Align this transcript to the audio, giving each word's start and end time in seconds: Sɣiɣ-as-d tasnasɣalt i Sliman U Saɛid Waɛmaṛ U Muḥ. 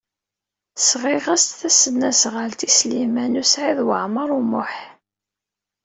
Sɣiɣ-as-d 0.79 1.55
tasnasɣalt 1.59 2.61
i 2.67 2.69
Sliman 2.77 3.39
U 3.41 3.43
Saɛid 3.51 3.79
Waɛmaṛ 3.87 4.29
U 4.39 4.41
Muḥ. 4.51 4.73